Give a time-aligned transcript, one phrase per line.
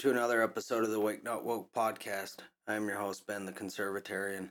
[0.00, 2.36] to another episode of the Awake Not Woke podcast.
[2.66, 4.48] I'm your host, Ben the Conservatarian.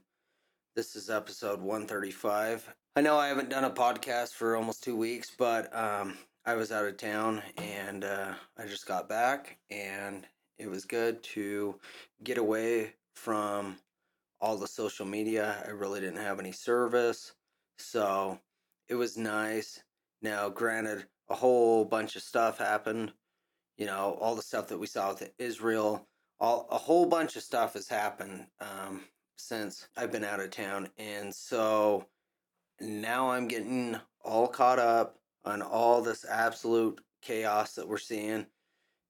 [0.75, 2.71] This is episode 135.
[2.95, 6.71] I know I haven't done a podcast for almost two weeks, but um, I was
[6.71, 10.27] out of town and uh, I just got back, and
[10.59, 11.79] it was good to
[12.23, 13.77] get away from
[14.39, 15.63] all the social media.
[15.65, 17.31] I really didn't have any service,
[17.79, 18.39] so
[18.87, 19.81] it was nice.
[20.21, 23.13] Now, granted, a whole bunch of stuff happened
[23.79, 26.05] you know, all the stuff that we saw with Israel,
[26.37, 29.05] all a whole bunch of stuff has happened um,
[29.37, 32.05] since I've been out of town, and so
[32.81, 38.45] now I'm getting all caught up on all this absolute chaos that we're seeing,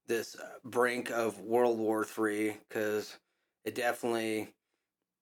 [0.06, 3.18] this uh, brink of World War Three, because
[3.64, 4.54] it definitely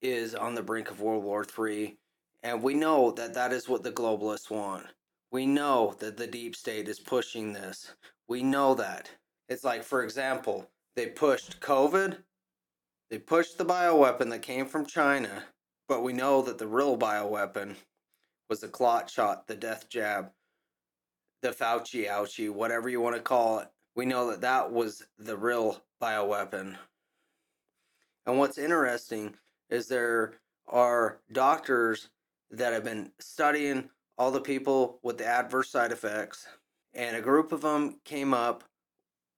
[0.03, 1.97] is on the brink of World War Three,
[2.43, 4.85] and we know that that is what the globalists want.
[5.31, 7.95] We know that the deep state is pushing this.
[8.29, 9.11] We know that.
[9.49, 12.19] It's like, for example, they pushed COVID,
[13.11, 15.45] they pushed the bioweapon that came from China,
[15.89, 17.77] but we know that the real bioweapon
[18.51, 20.31] was the clot shot, the death jab,
[21.41, 23.69] the Fauci ouchie, whatever you want to call it.
[23.95, 26.77] We know that that was the real bioweapon.
[28.27, 29.35] And what's interesting
[29.71, 30.35] is there
[30.67, 32.11] are doctors
[32.51, 33.89] that have been studying
[34.19, 36.47] all the people with the adverse side effects,
[36.93, 38.65] and a group of them came up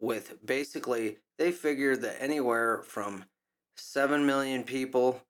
[0.00, 3.24] with basically they figured that anywhere from
[3.76, 5.22] 7 million people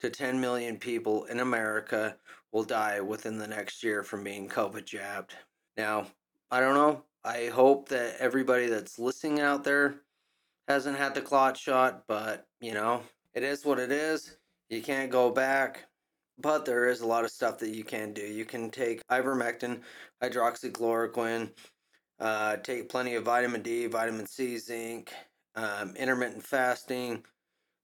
[0.00, 2.16] to 10 million people in America
[2.52, 5.34] will die within the next year from being COVID jabbed.
[5.76, 6.06] Now,
[6.50, 7.04] I don't know.
[7.24, 9.96] I hope that everybody that's listening out there
[10.68, 13.02] hasn't had the clot shot, but you know,
[13.34, 14.36] it is what it is.
[14.68, 15.86] You can't go back.
[16.40, 18.22] But there is a lot of stuff that you can do.
[18.22, 19.80] You can take ivermectin,
[20.22, 21.50] hydroxychloroquine,
[22.20, 25.12] uh, take plenty of vitamin D, vitamin C, zinc,
[25.54, 27.22] um, intermittent fasting,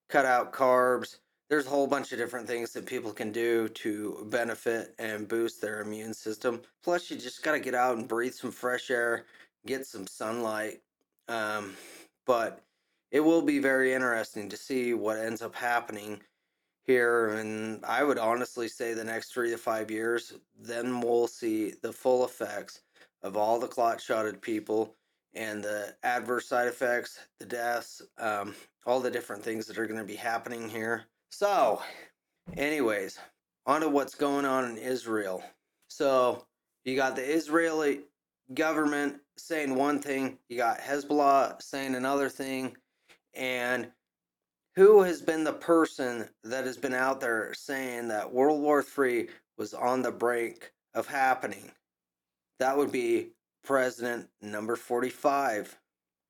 [0.09, 1.19] cut out carbs.
[1.49, 5.61] There's a whole bunch of different things that people can do to benefit and boost
[5.61, 6.63] their immune system.
[6.83, 9.27] Plus, you just got to get out and breathe some fresh air,
[9.67, 10.81] get some sunlight.
[11.29, 11.75] Um,
[12.27, 12.63] but
[13.11, 16.21] it will be very interesting to see what ends up happening
[16.83, 17.29] here.
[17.29, 21.93] And I would honestly say the next three to five years, then we'll see the
[21.93, 22.81] full effects
[23.25, 24.95] of all the clot shotted people
[25.35, 28.55] and the adverse side effects, the deaths, um,
[28.87, 31.05] all the different things that are going to be happening here.
[31.31, 31.83] So,
[32.57, 33.19] anyways,
[33.67, 35.43] on to what's going on in Israel.
[35.89, 36.45] So,
[36.85, 38.03] you got the Israeli
[38.53, 42.77] government saying one thing, you got Hezbollah saying another thing,
[43.33, 43.91] and
[44.77, 49.29] who has been the person that has been out there saying that World War III
[49.57, 51.71] was on the brink of happening?
[52.59, 53.31] That would be
[53.65, 55.79] president number 45.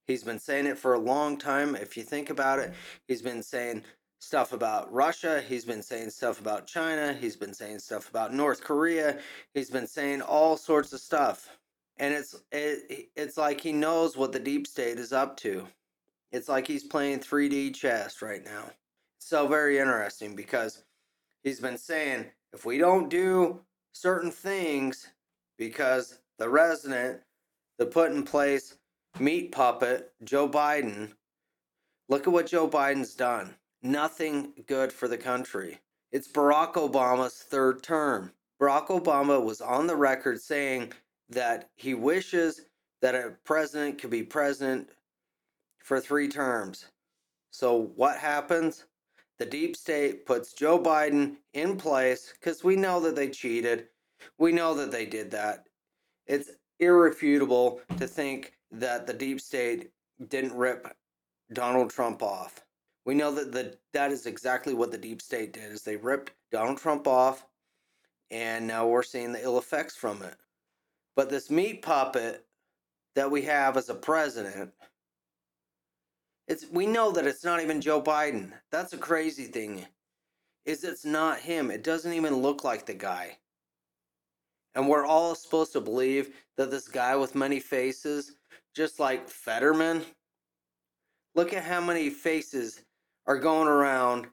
[0.07, 1.75] He's been saying it for a long time.
[1.75, 2.73] If you think about it,
[3.09, 3.85] he's been saying
[4.21, 8.63] stuff about Russia, he's been saying stuff about China, he's been saying stuff about North
[8.63, 9.19] Korea,
[9.53, 11.49] he's been saying all sorts of stuff.
[11.99, 15.67] And it's it, it's like he knows what the deep state is up to.
[16.33, 18.71] It's like he's playing 3D chess right now.
[19.19, 20.83] So very interesting because
[21.45, 23.61] he's been saying if we don't do
[23.93, 25.09] certain things,
[25.59, 27.21] because the resident,
[27.79, 28.77] the put in place
[29.21, 31.13] meat puppet, Joe Biden,
[32.09, 33.55] look at what Joe Biden's done.
[33.83, 35.79] Nothing good for the country.
[36.11, 38.33] It's Barack Obama's third term.
[38.61, 40.93] Barack Obama was on the record saying
[41.29, 42.63] that he wishes
[43.03, 44.89] that a president could be president
[45.79, 46.87] for three terms.
[47.51, 48.87] So, what happens?
[49.39, 53.89] The deep state puts Joe Biden in place because we know that they cheated.
[54.39, 55.65] We know that they did that.
[56.27, 56.51] It's
[56.81, 59.91] irrefutable to think that the deep state
[60.29, 60.95] didn't rip
[61.53, 62.65] Donald Trump off.
[63.05, 66.33] We know that the, that is exactly what the deep state did is they ripped
[66.51, 67.47] Donald Trump off
[68.31, 70.37] and now we're seeing the ill effects from it.
[71.15, 72.47] But this meat puppet
[73.15, 74.73] that we have as a president
[76.47, 78.53] it's we know that it's not even Joe Biden.
[78.71, 79.87] That's a crazy thing.
[80.67, 81.71] Is it's not him.
[81.71, 83.39] It doesn't even look like the guy.
[84.75, 88.33] And we're all supposed to believe that this guy with many faces,
[88.75, 90.03] just like Fetterman,
[91.35, 92.83] look at how many faces
[93.27, 94.27] are going around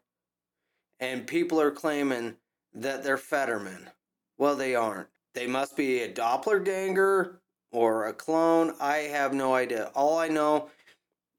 [0.99, 2.35] and people are claiming
[2.73, 3.89] that they're Fetterman.
[4.37, 5.07] Well, they aren't.
[5.33, 7.41] They must be a doppelganger
[7.71, 8.75] or a clone.
[8.79, 9.91] I have no idea.
[9.95, 10.69] All I know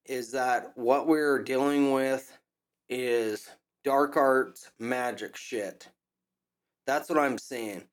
[0.06, 2.36] is that what we're dealing with
[2.88, 3.48] is
[3.84, 5.88] dark arts magic shit.
[6.86, 7.84] That's what I'm seeing.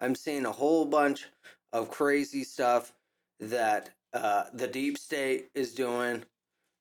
[0.00, 1.26] I'm seeing a whole bunch
[1.72, 2.92] of crazy stuff
[3.40, 6.24] that uh, the deep state is doing.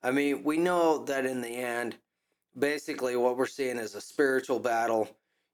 [0.03, 1.97] I mean, we know that in the end,
[2.57, 5.09] basically what we're seeing is a spiritual battle.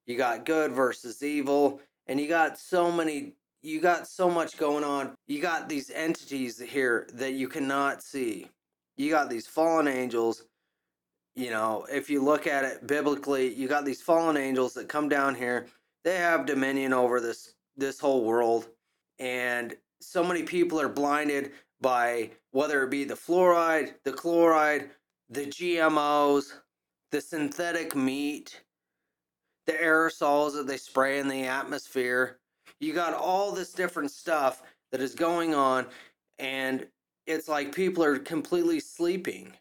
[0.05, 3.33] You got good versus evil, and you got so many
[3.63, 5.13] you got so much going on.
[5.27, 8.47] You got these entities here that you cannot see.
[8.97, 10.45] You got these fallen angels.
[11.35, 15.09] You know, if you look at it biblically, you got these fallen angels that come
[15.09, 15.67] down here.
[16.03, 18.67] They have dominion over this this whole world.
[19.19, 24.91] And so many people are blinded by whether it be the fluoride, the chloride,
[25.29, 26.53] the GMOs,
[27.11, 28.61] the synthetic meat,
[29.67, 32.39] the aerosols that they spray in the atmosphere.
[32.79, 35.87] You got all this different stuff that is going on,
[36.39, 36.87] and
[37.27, 39.53] it's like people are completely sleeping.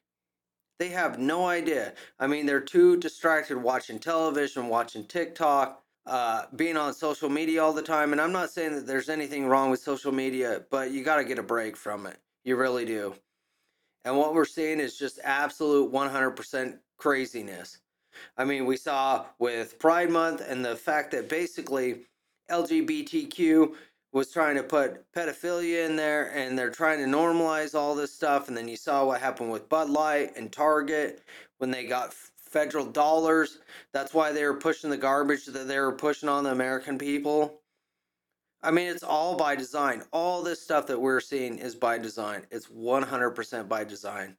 [0.79, 1.95] They have no idea.
[2.19, 7.73] I mean, they're too distracted watching television, watching TikTok, uh, being on social media all
[7.73, 8.11] the time.
[8.11, 11.25] And I'm not saying that there's anything wrong with social media, but you got to
[11.25, 12.17] get a break from it.
[12.43, 13.15] You really do.
[14.05, 17.79] And what we're seeing is just absolute 100% craziness.
[18.37, 22.01] I mean, we saw with Pride Month and the fact that basically
[22.51, 23.75] LGBTQ
[24.13, 28.49] was trying to put pedophilia in there and they're trying to normalize all this stuff.
[28.49, 31.23] And then you saw what happened with Bud Light and Target
[31.59, 32.13] when they got
[32.51, 33.59] federal dollars.
[33.93, 37.61] That's why they were pushing the garbage that they were pushing on the American people.
[38.63, 40.03] I mean, it's all by design.
[40.13, 42.47] All this stuff that we're seeing is by design.
[42.51, 44.37] It's 100% by design.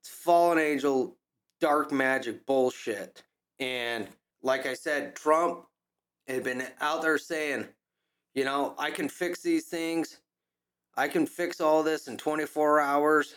[0.00, 1.16] It's fallen angel,
[1.60, 3.22] dark magic bullshit.
[3.60, 4.08] And
[4.42, 5.66] like I said, Trump
[6.26, 7.68] had been out there saying,
[8.34, 10.20] you know, I can fix these things.
[10.96, 13.36] I can fix all this in 24 hours.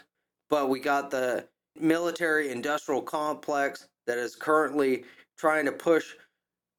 [0.50, 1.48] But we got the
[1.80, 5.06] military industrial complex that is currently
[5.38, 6.14] trying to push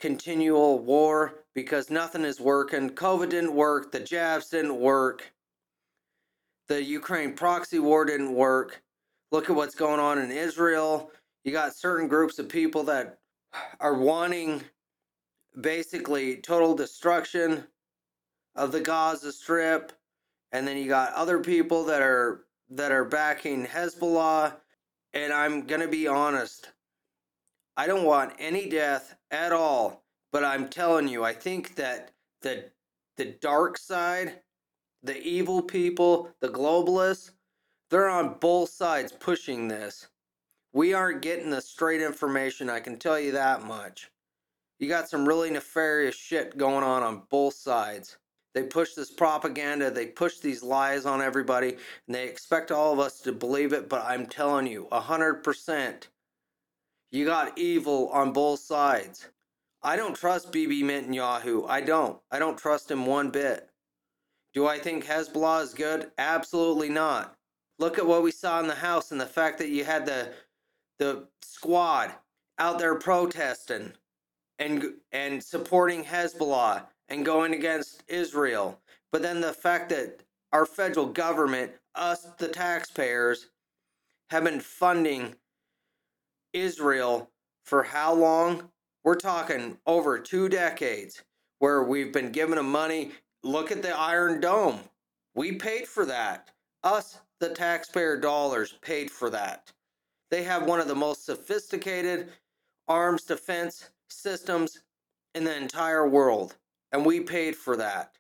[0.01, 2.91] continual war because nothing is working.
[2.91, 5.33] COVID didn't work, the jabs didn't work,
[6.69, 8.83] the Ukraine proxy war didn't work.
[9.33, 11.11] Look at what's going on in Israel.
[11.45, 13.19] You got certain groups of people that
[13.81, 14.63] are wanting
[15.61, 17.65] basically total destruction
[18.57, 19.93] of the Gaza Strip,
[20.53, 24.55] and then you got other people that are that are backing Hezbollah.
[25.15, 26.73] And I'm gonna be honest,
[27.77, 32.13] I don't want any death at all, but I'm telling you, I think that
[32.43, 32.71] the
[33.17, 34.43] the dark side,
[35.03, 37.33] the evil people, the globalists,
[37.91, 40.09] they're on both sides pushing this.
[40.73, 44.11] We aren't getting the straight information, I can tell you that much.
[44.81, 48.19] You got some really nefarious shit going on on both sides.
[48.55, 53.01] They push this propaganda, they push these lies on everybody, and they expect all of
[53.01, 56.09] us to believe it, but I'm telling you, 100%,
[57.11, 59.29] you got evil on both sides.
[59.83, 61.69] I don't trust Bibi Netanyahu.
[61.69, 62.21] I don't.
[62.31, 63.69] I don't trust him one bit.
[64.55, 66.11] Do I think Hezbollah is good?
[66.19, 67.37] Absolutely not.
[67.79, 70.33] Look at what we saw in the House and the fact that you had the
[70.99, 72.13] the squad
[72.59, 73.93] out there protesting
[74.59, 78.81] and and supporting Hezbollah and going against Israel.
[79.13, 83.49] But then the fact that our federal government, us the taxpayers,
[84.31, 85.35] have been funding
[86.53, 87.31] Israel
[87.65, 88.71] for how long?
[89.05, 91.23] We're talking over two decades
[91.59, 93.13] where we've been giving them money.
[93.43, 94.81] Look at the Iron Dome.
[95.35, 96.51] We paid for that.
[96.83, 99.73] Us, the taxpayer dollars, paid for that.
[100.31, 102.29] They have one of the most sophisticated
[102.89, 104.81] arms defense systems
[105.35, 106.57] in the entire world,
[106.95, 108.13] and we paid for that.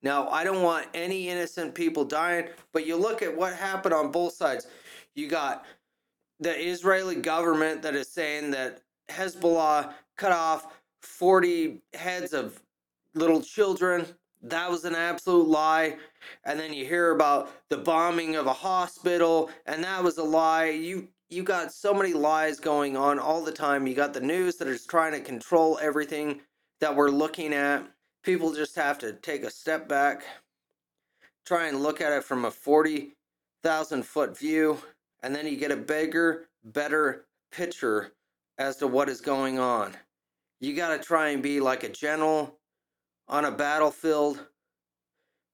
[0.00, 4.12] Now, I don't want any innocent people dying, but you look at what happened on
[4.12, 4.68] both sides.
[5.16, 5.66] You got
[6.38, 10.68] the Israeli government that is saying that Hezbollah cut off
[11.02, 12.62] 40 heads of
[13.14, 14.06] little children.
[14.42, 15.96] That was an absolute lie
[16.44, 20.70] and then you hear about the bombing of a hospital and that was a lie
[20.70, 24.56] you you got so many lies going on all the time you got the news
[24.56, 26.40] that is trying to control everything
[26.80, 27.86] that we're looking at
[28.22, 30.24] people just have to take a step back
[31.46, 34.78] try and look at it from a 40,000 foot view
[35.22, 38.12] and then you get a bigger better picture
[38.58, 39.94] as to what is going on
[40.60, 42.58] you got to try and be like a general
[43.28, 44.46] on a battlefield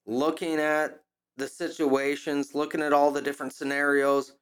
[0.06, 1.00] looking at
[1.36, 4.34] the situations, looking at all the different scenarios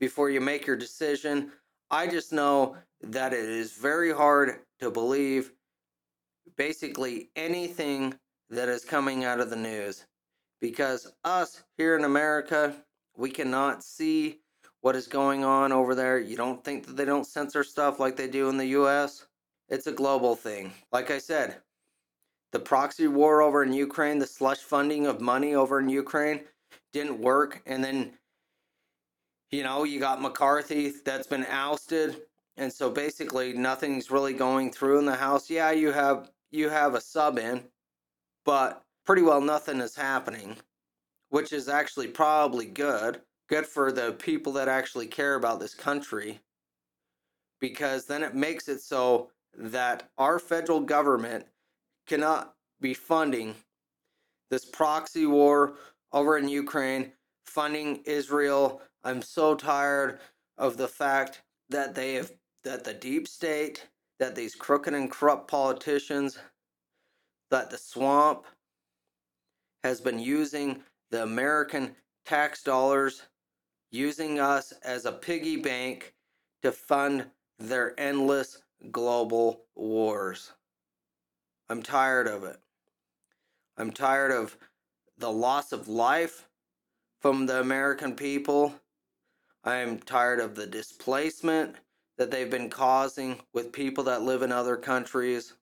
[0.00, 1.52] before you make your decision.
[1.90, 5.52] I just know that it is very hard to believe
[6.56, 8.14] basically anything
[8.50, 10.06] that is coming out of the news
[10.60, 12.74] because us here in America,
[13.16, 14.40] we cannot see
[14.80, 16.18] what is going on over there.
[16.18, 19.26] You don't think that they don't censor stuff like they do in the US?
[19.68, 20.72] It's a global thing.
[20.90, 21.58] Like I said,
[22.50, 26.40] the proxy war over in Ukraine, the slush funding of money over in Ukraine,
[26.92, 27.62] didn't work.
[27.66, 28.14] And then,
[29.52, 32.22] you know, you got McCarthy that's been ousted.
[32.56, 35.50] And so basically nothing's really going through in the House.
[35.50, 37.64] Yeah, you have you have a sub in,
[38.44, 40.56] but pretty well nothing is happening,
[41.30, 43.22] which is actually probably good.
[43.48, 46.40] Good for the people that actually care about this country.
[47.60, 51.46] Because then it makes it so that our federal government
[52.06, 53.54] cannot be funding
[54.50, 55.74] this proxy war
[56.12, 57.12] over in Ukraine,
[57.46, 58.82] funding Israel.
[59.04, 60.20] I'm so tired
[60.58, 62.32] of the fact that they have
[62.64, 63.86] that the deep state,
[64.18, 66.38] that these crooked and corrupt politicians,
[67.50, 68.44] that the swamp
[69.82, 73.22] has been using the American tax dollars,
[73.90, 76.14] using us as a piggy bank
[76.62, 77.26] to fund
[77.58, 80.52] their endless global wars.
[81.68, 82.56] I'm tired of it.
[83.76, 84.56] I'm tired of
[85.18, 86.48] the loss of life
[87.20, 88.74] from the American people.
[89.64, 91.76] I am tired of the displacement
[92.22, 95.54] that they've been causing with people that live in other countries.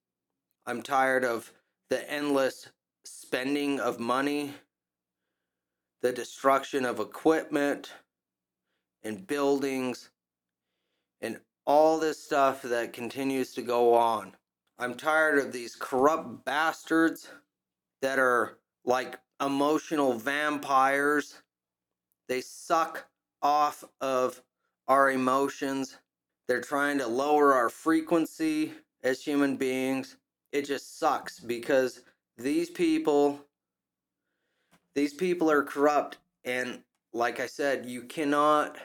[0.67, 1.51] I'm tired of
[1.89, 2.69] the endless
[3.03, 4.53] spending of money,
[6.03, 7.95] the destruction of equipment
[9.03, 10.11] and buildings,
[11.23, 14.37] and all this stuff that continues to go on.
[14.79, 17.31] I'm tired of these corrupt bastards
[18.03, 21.41] that are like emotional vampires.
[22.29, 23.07] They suck
[23.41, 24.43] off of
[24.89, 25.97] our emotions.
[26.51, 28.73] They're trying to lower our frequency
[29.05, 30.17] as human beings.
[30.51, 32.01] It just sucks because
[32.37, 33.39] these people
[34.97, 38.79] these people are corrupt and like I said, you cannot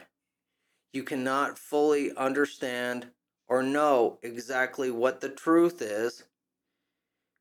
[0.92, 3.08] you cannot fully understand
[3.48, 6.22] or know exactly what the truth is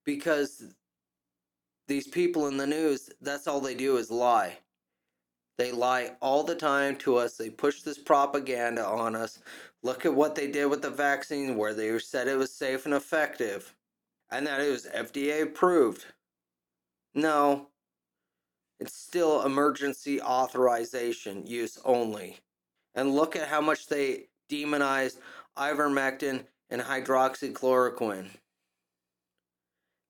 [0.06, 0.74] because
[1.88, 4.58] these people in the news, that's all they do is lie.
[5.58, 7.38] They lie all the time to us.
[7.38, 9.40] They push this propaganda on us.
[9.86, 12.94] Look at what they did with the vaccine, where they said it was safe and
[12.96, 13.76] effective
[14.32, 16.06] and that it was FDA approved.
[17.14, 17.68] No,
[18.80, 22.40] it's still emergency authorization use only.
[22.96, 25.20] And look at how much they demonized
[25.56, 28.30] ivermectin and hydroxychloroquine.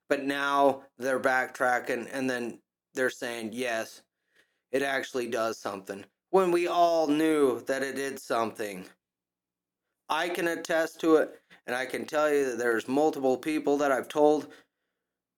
[0.08, 2.60] But now they're backtracking and then
[2.94, 4.04] they're saying, yes,
[4.72, 6.06] it actually does something.
[6.30, 8.86] When we all knew that it did something.
[10.10, 13.92] I can attest to it, and I can tell you that there's multiple people that
[13.92, 14.48] I've told,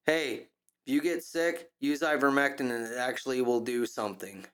[0.05, 0.47] hey,
[0.85, 4.45] if you get sick, use ivermectin and it actually will do something.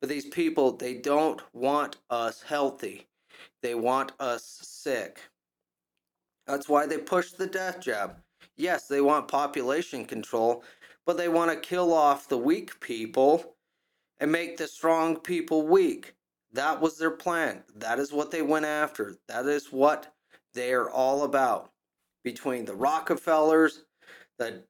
[0.00, 3.06] But these people, they don't want us healthy.
[3.62, 5.20] They want us sick.
[6.46, 8.16] That's why they push the death jab.
[8.56, 10.64] Yes, they want population control,
[11.06, 13.56] but they want to kill off the weak people
[14.20, 16.14] and make the strong people weak.
[16.52, 17.62] That was their plan.
[17.76, 19.16] That is what they went after.
[19.28, 20.12] That is what
[20.54, 21.70] they are all about.
[22.24, 23.84] Between the Rockefellers,
[24.38, 24.64] the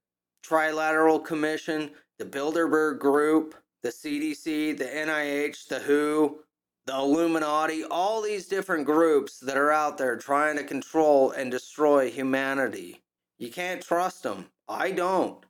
[0.44, 6.40] Trilateral Commission, the Bilderberg Group, the CDC, the NIH, the WHO,
[6.86, 12.10] the Illuminati, all these different groups that are out there trying to control and destroy
[12.10, 13.02] humanity.
[13.38, 14.46] You can't trust them.
[14.68, 15.44] I don't.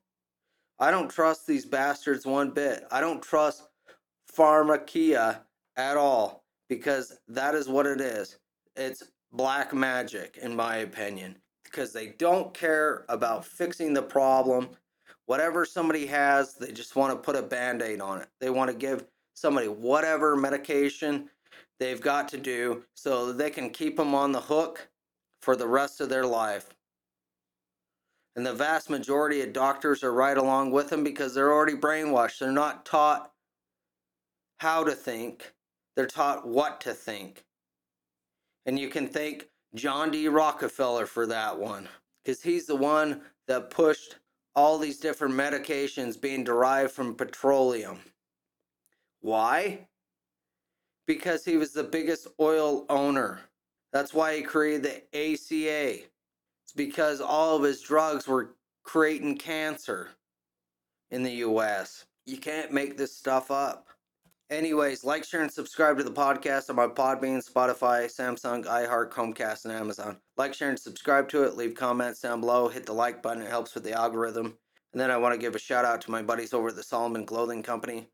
[0.78, 2.85] I don't trust these bastards one bit.
[2.90, 3.62] I don't trust
[4.37, 5.40] Pharmakeia
[5.78, 8.37] at all because that is what it is.
[8.76, 14.68] It's black magic, in my opinion, because they don't care about fixing the problem.
[15.26, 18.28] Whatever somebody has, they just want to put a band aid on it.
[18.40, 21.30] They want to give somebody whatever medication
[21.78, 24.88] they've got to do so they can keep them on the hook
[25.40, 26.70] for the rest of their life.
[28.37, 32.38] And the vast majority of doctors are right along with them because they're already brainwashed.
[32.38, 33.32] They're not taught
[34.58, 35.52] how to think,
[35.98, 37.44] they're taught what to think.
[38.66, 40.28] And you can thank John D.
[40.28, 41.88] Rockefeller for that one
[42.22, 44.14] because he's the one that pushed
[44.54, 47.98] all these different medications being derived from petroleum.
[49.22, 49.88] Why?
[51.08, 53.40] Because he was the biggest oil owner.
[53.92, 56.04] That's why he created the ACA.
[56.62, 60.10] It's because all of his drugs were creating cancer
[61.10, 62.06] in the US.
[62.24, 63.88] You can't make this stuff up.
[64.50, 69.66] Anyways, like, share, and subscribe to the podcast on my Podbean, Spotify, Samsung, iHeart, Chromecast,
[69.66, 70.16] and Amazon.
[70.38, 71.54] Like, share, and subscribe to it.
[71.54, 72.68] Leave comments down below.
[72.68, 73.42] Hit the like button.
[73.42, 74.56] It helps with the algorithm.
[74.94, 76.82] And then I want to give a shout out to my buddies over at the
[76.82, 78.08] Solomon Clothing Company.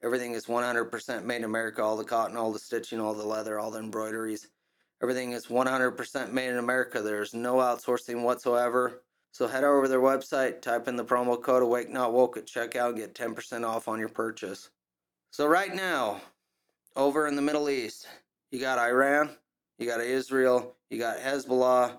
[0.00, 1.82] Everything is 100% made in America.
[1.82, 4.46] All the cotton, all the stitching, all the leather, all the embroideries.
[5.02, 7.02] Everything is 100% made in America.
[7.02, 9.02] There's no outsourcing whatsoever.
[9.32, 12.46] So head over to their website, type in the promo code Awake Not Woke at
[12.46, 14.70] checkout, and get 10% off on your purchase.
[15.30, 16.20] So, right now,
[16.96, 18.08] over in the Middle East,
[18.50, 19.30] you got Iran,
[19.78, 21.98] you got Israel, you got Hezbollah.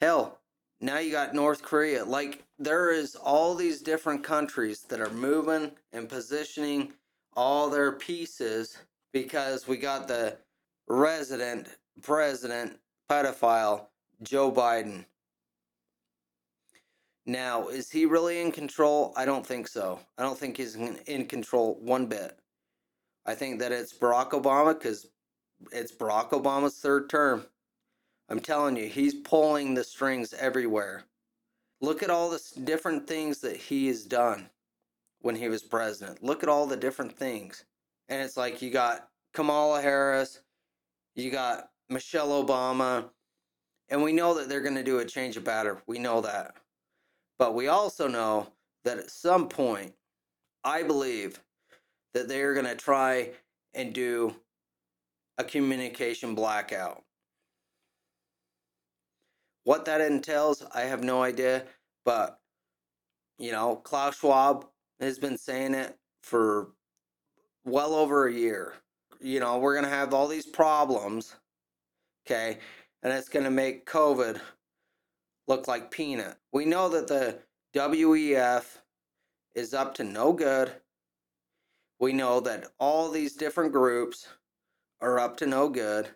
[0.00, 0.38] Hell,
[0.80, 2.04] now you got North Korea.
[2.04, 6.92] Like, there is all these different countries that are moving and positioning
[7.36, 8.76] all their pieces
[9.12, 10.36] because we got the
[10.88, 11.68] resident
[12.02, 13.86] president pedophile
[14.22, 15.04] Joe Biden.
[17.30, 19.12] Now, is he really in control?
[19.16, 20.00] I don't think so.
[20.18, 22.36] I don't think he's in control one bit.
[23.24, 25.06] I think that it's Barack Obama because
[25.70, 27.46] it's Barack Obama's third term.
[28.28, 31.04] I'm telling you, he's pulling the strings everywhere.
[31.80, 34.50] Look at all the different things that he has done
[35.20, 36.24] when he was president.
[36.24, 37.64] Look at all the different things.
[38.08, 40.40] And it's like you got Kamala Harris,
[41.14, 43.04] you got Michelle Obama,
[43.88, 45.80] and we know that they're going to do a change of batter.
[45.86, 46.56] We know that.
[47.40, 48.48] But we also know
[48.84, 49.94] that at some point,
[50.62, 51.40] I believe
[52.12, 53.30] that they are going to try
[53.72, 54.36] and do
[55.38, 57.02] a communication blackout.
[59.64, 61.64] What that entails, I have no idea.
[62.04, 62.38] But,
[63.38, 64.66] you know, Klaus Schwab
[65.00, 66.72] has been saying it for
[67.64, 68.74] well over a year.
[69.18, 71.36] You know, we're going to have all these problems,
[72.26, 72.58] okay?
[73.02, 74.38] And it's going to make COVID
[75.50, 76.36] look like peanut.
[76.52, 77.40] We know that the
[77.74, 78.64] WEF
[79.56, 80.70] is up to no good.
[81.98, 84.28] We know that all these different groups
[85.00, 86.08] are up to no good.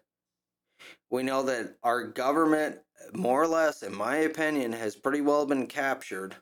[1.11, 2.79] We know that our government,
[3.13, 6.37] more or less, in my opinion, has pretty well been captured.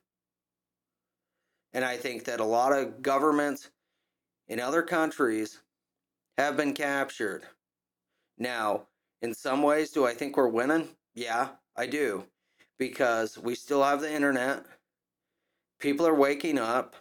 [1.72, 3.70] And I think that a lot of governments
[4.48, 5.62] in other countries
[6.36, 7.44] have been captured.
[8.36, 8.88] Now,
[9.22, 10.90] in some ways, do I think we're winning?
[11.14, 12.26] Yeah, I do.
[12.82, 14.64] Because we still have the internet.
[15.78, 16.96] People are waking up.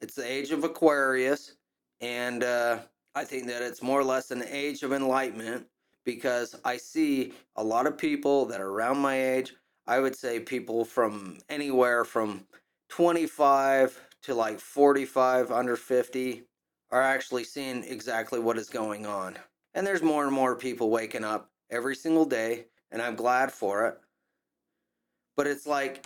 [0.00, 1.56] It's the age of Aquarius.
[2.00, 2.78] And uh,
[3.14, 5.66] I think that it's more or less an age of enlightenment
[6.06, 9.52] because I see a lot of people that are around my age.
[9.86, 12.46] I would say people from anywhere from
[12.88, 16.44] 25 to like 45, under 50,
[16.90, 19.36] are actually seeing exactly what is going on.
[19.74, 23.84] And there's more and more people waking up every single day, and I'm glad for
[23.84, 23.98] it.
[25.38, 26.04] But it's like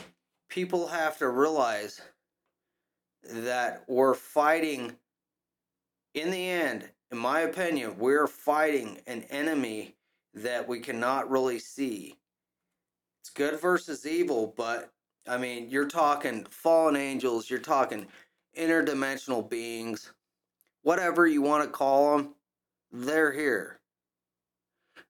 [0.50, 2.02] people have to realize
[3.24, 4.92] that we're fighting,
[6.12, 9.94] in the end, in my opinion, we're fighting an enemy
[10.34, 12.18] that we cannot really see.
[13.22, 14.92] It's good versus evil, but
[15.26, 18.06] I mean, you're talking fallen angels, you're talking
[18.54, 20.12] interdimensional beings,
[20.82, 22.34] whatever you want to call them,
[22.92, 23.80] they're here.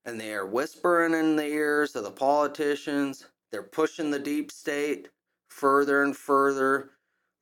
[0.05, 3.27] And they are whispering in the ears of the politicians.
[3.53, 5.09] They're pushing the deep state
[5.49, 6.93] further and further.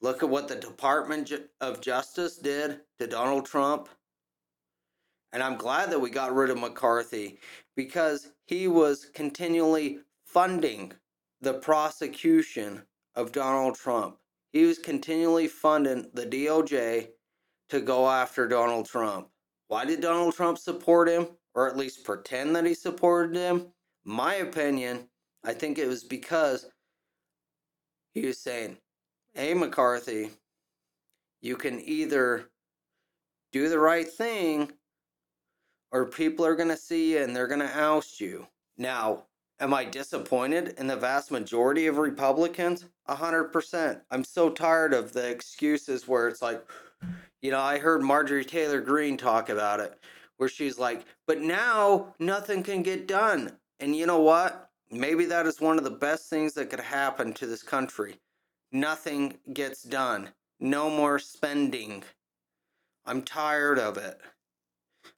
[0.03, 3.89] Look at what the Department of Justice did to Donald Trump.
[5.33, 7.39] And I'm glad that we got rid of McCarthy
[7.77, 10.93] because he was continually funding
[11.41, 12.83] the prosecution
[13.15, 14.17] of Donald Trump.
[14.53, 17.11] He was continually funding the DOJ
[17.69, 19.29] to go after Donald Trump.
[19.69, 23.69] Why did Donald Trump support him, or at least pretend that he supported him?
[24.05, 25.09] My opinion,
[25.45, 26.67] I think it was because
[28.15, 28.77] he was saying,
[29.35, 30.31] Hey, McCarthy,
[31.41, 32.51] you can either
[33.53, 34.73] do the right thing
[35.93, 38.47] or people are going to see you and they're going to oust you.
[38.77, 39.25] Now,
[39.61, 42.87] am I disappointed in the vast majority of Republicans?
[43.09, 44.01] 100%.
[44.11, 46.65] I'm so tired of the excuses where it's like,
[47.43, 49.99] you know, I heard Marjorie Taylor Greene talk about it,
[50.37, 53.59] where she's like, but now nothing can get done.
[53.81, 54.70] And you know what?
[54.91, 58.17] Maybe that is one of the best things that could happen to this country.
[58.73, 60.31] Nothing gets done.
[60.59, 62.03] No more spending.
[63.07, 64.21] I'm tired of it.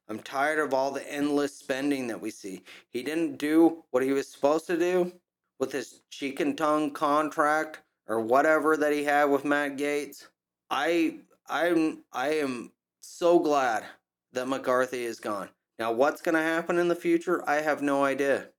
[0.07, 2.63] I'm tired of all the endless spending that we see.
[2.89, 5.11] He didn't do what he was supposed to do
[5.59, 10.27] with his cheek and tongue contract or whatever that he had with Matt Gaetz.
[10.69, 13.85] I I'm I am so glad
[14.33, 15.49] that McCarthy is gone.
[15.79, 17.47] Now what's going to happen in the future?
[17.49, 18.49] I have no idea.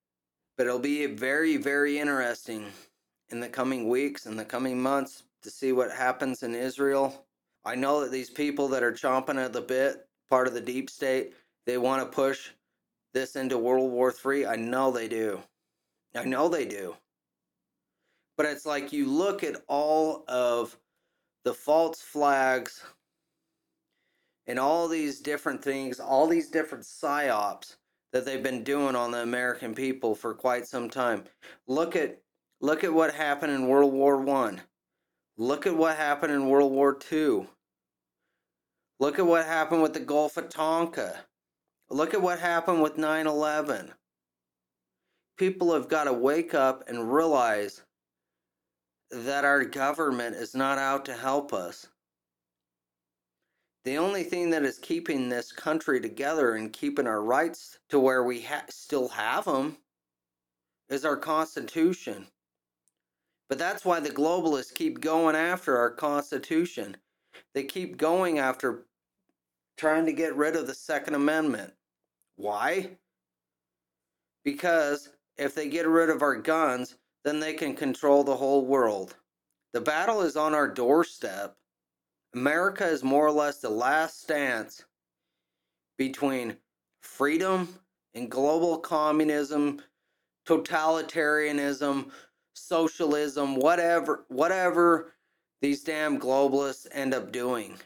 [0.56, 2.66] But it'll be very very interesting
[3.30, 7.26] in the coming weeks and the coming months to see what happens in Israel.
[7.64, 10.90] I know that these people that are chomping at the bit, part of the deep
[10.90, 11.34] state,
[11.66, 12.50] they want to push
[13.12, 14.46] this into World War III.
[14.46, 15.40] I know they do.
[16.14, 16.96] I know they do.
[18.36, 20.76] But it's like you look at all of
[21.44, 22.82] the false flags
[24.46, 27.76] and all these different things, all these different psyops
[28.14, 31.24] that they've been doing on the American people for quite some time.
[31.66, 32.20] Look at
[32.60, 34.62] look at what happened in World War One.
[35.36, 37.48] Look at what happened in World War Two.
[39.00, 41.10] Look at what happened with the Gulf of Tonkin.
[41.90, 43.92] Look at what happened with 9 11.
[45.36, 47.82] People have got to wake up and realize
[49.10, 51.88] that our government is not out to help us.
[53.84, 58.24] The only thing that is keeping this country together and keeping our rights to where
[58.24, 59.76] we ha- still have them
[60.88, 62.26] is our Constitution.
[63.48, 66.96] But that's why the globalists keep going after our Constitution.
[67.52, 68.86] They keep going after
[69.76, 71.74] trying to get rid of the Second Amendment.
[72.36, 72.96] Why?
[74.44, 79.16] Because if they get rid of our guns, then they can control the whole world.
[79.74, 81.56] The battle is on our doorstep.
[82.34, 84.84] America is more or less the last stance
[85.96, 86.56] between
[87.00, 87.68] freedom
[88.14, 89.80] and global communism,
[90.46, 92.10] totalitarianism,
[92.54, 95.12] socialism, whatever whatever
[95.60, 97.76] these damn globalists end up doing.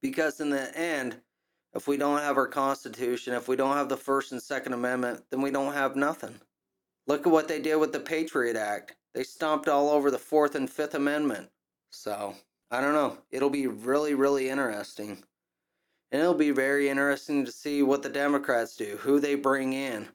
[0.00, 1.16] Because in the end,
[1.74, 5.24] if we don't have our constitution, if we don't have the first and second amendment,
[5.30, 6.40] then we don't have nothing.
[7.06, 8.94] Look at what they did with the Patriot Act.
[9.14, 11.50] They stomped all over the fourth and fifth amendment.
[11.90, 12.34] So,
[12.70, 13.18] I don't know.
[13.30, 15.24] It'll be really, really interesting.
[16.12, 20.08] And it'll be very interesting to see what the Democrats do, who they bring in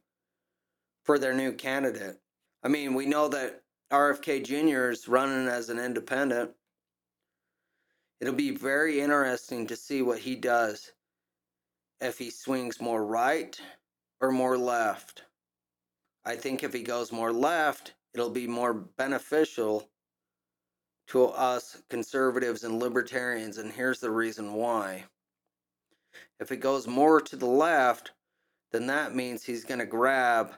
[1.03, 2.19] for their new candidate.
[2.63, 4.89] I mean, we know that RFK Jr.
[4.89, 6.51] is running as an independent.
[8.19, 10.91] It'll be very interesting to see what he does
[12.01, 13.59] if he swings more right
[14.21, 15.23] or more left.
[16.25, 19.89] I think if he goes more left, it'll be more beneficial
[21.07, 25.03] to us conservatives and libertarians, and here's the reason why.
[26.39, 28.11] If it goes more to the left,
[28.71, 30.53] then that means he's going to grab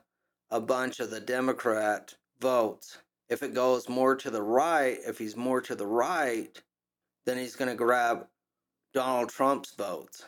[0.50, 2.98] a bunch of the Democrat votes.
[3.30, 6.62] If it goes more to the right, if he's more to the right,
[7.26, 8.28] then he's going to grab
[8.94, 10.26] Donald Trump's votes.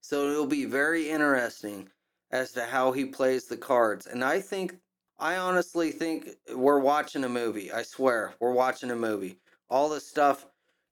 [0.00, 1.88] So it'll be very interesting
[2.30, 4.06] as to how he plays the cards.
[4.06, 4.78] And I think
[5.20, 7.70] I honestly think we're watching a movie.
[7.70, 9.36] I swear, we're watching a movie.
[9.68, 10.46] All the stuff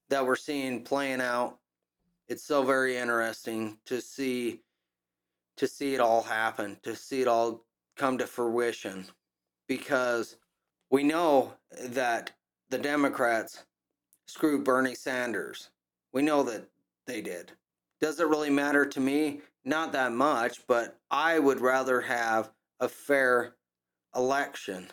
[0.09, 1.57] that we're seeing playing out,
[2.27, 4.61] it's so very interesting to see
[5.57, 7.65] to see it all happen, to see it all
[7.97, 9.05] come to fruition
[9.67, 10.37] because
[10.89, 11.53] we know
[11.87, 12.31] that
[12.69, 13.63] the Democrats
[14.25, 15.69] screwed Bernie Sanders.
[16.13, 16.65] We know that
[17.07, 17.51] they did.
[17.99, 19.41] Does it really matter to me?
[19.65, 23.55] Not that much, but I would rather have a fair
[24.15, 24.87] election.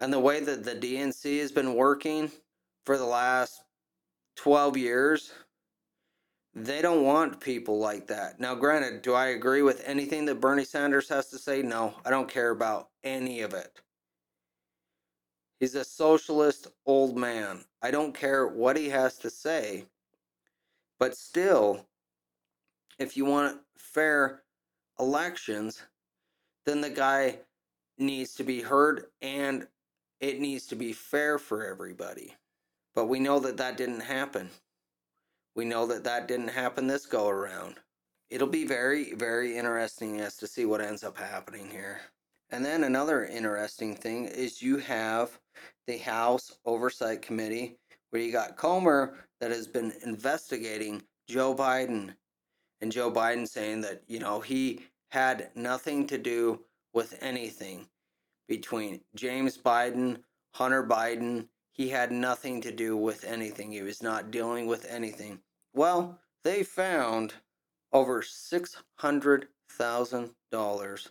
[0.00, 2.30] And the way that the DNC has been working
[2.84, 3.62] for the last
[4.36, 5.32] 12 years,
[6.54, 8.40] they don't want people like that.
[8.40, 11.62] Now, granted, do I agree with anything that Bernie Sanders has to say?
[11.62, 13.80] No, I don't care about any of it.
[15.60, 17.64] He's a socialist old man.
[17.82, 19.84] I don't care what he has to say.
[20.98, 21.86] But still,
[22.98, 24.42] if you want fair
[24.98, 25.82] elections,
[26.64, 27.38] then the guy
[28.00, 29.66] needs to be heard and
[30.20, 32.34] it needs to be fair for everybody.
[32.94, 34.50] But we know that that didn't happen.
[35.54, 37.76] We know that that didn't happen this go around.
[38.28, 42.00] It'll be very, very interesting as to see what ends up happening here.
[42.50, 45.38] And then another interesting thing is you have
[45.86, 47.76] the House Oversight Committee
[48.10, 52.14] where you got Comer that has been investigating Joe Biden
[52.80, 56.60] and Joe Biden saying that, you know, he had nothing to do
[56.92, 57.86] with anything
[58.48, 60.18] between James Biden,
[60.54, 61.46] Hunter Biden.
[61.72, 63.72] He had nothing to do with anything.
[63.72, 65.40] He was not dealing with anything.
[65.72, 67.34] Well, they found
[67.92, 71.08] over $600,000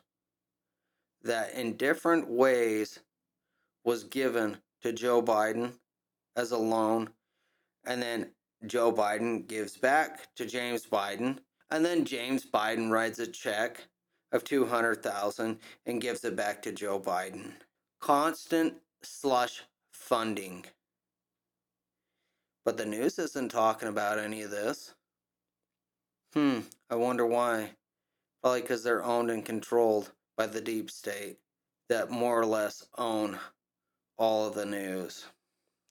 [1.21, 2.99] that in different ways
[3.83, 5.73] was given to Joe Biden
[6.35, 7.09] as a loan.
[7.85, 8.31] And then
[8.65, 11.39] Joe Biden gives back to James Biden.
[11.71, 13.87] And then James Biden writes a check
[14.31, 17.51] of 200,000 and gives it back to Joe Biden.
[17.99, 20.65] Constant slush funding.
[22.65, 24.93] But the news isn't talking about any of this.
[26.33, 27.71] Hmm, I wonder why.
[28.41, 31.37] Probably because they're owned and controlled by the deep state
[31.89, 33.39] that more or less own
[34.17, 35.25] all of the news.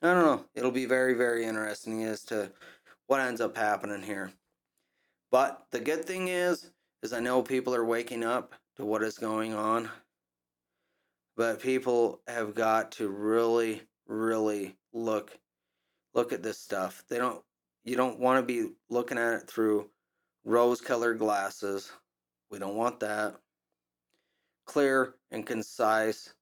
[0.01, 0.45] I don't know.
[0.55, 2.53] It'll be very, very interesting as to
[3.09, 4.33] what ends up happening here.
[5.31, 6.71] But the good thing is,
[7.03, 9.91] is I know people are waking up to what is going on.
[11.37, 15.39] But people have got to really, really look
[16.15, 17.05] look at this stuff.
[17.09, 17.43] They don't
[17.85, 19.89] you don't want to be looking at it through
[20.45, 21.93] rose colored glasses.
[22.51, 23.37] We don't want that.
[24.67, 26.35] Clear and concise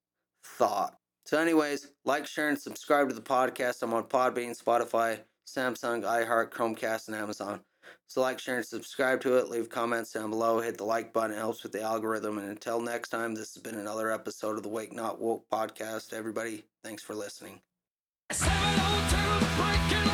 [0.43, 0.97] thought.
[1.25, 3.83] So, anyways, like, share, and subscribe to the podcast.
[3.83, 7.61] I'm on Podbean, Spotify, Samsung, iHeart, Chromecast, and Amazon.
[8.09, 9.51] So like, share, and subscribe to it.
[9.51, 10.61] Leave comments down below.
[10.61, 11.37] Hit the like button.
[11.37, 12.39] It helps with the algorithm.
[12.39, 16.13] And until next time, this has been another episode of the Awake Not Woke podcast.
[16.13, 17.61] Everybody, thanks for listening.
[18.33, 20.06] 702 breaking